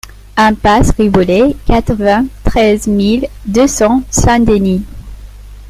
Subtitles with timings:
[0.35, 4.81] Impasse Riboulet, quatre-vingt-treize mille deux cents Saint-Denis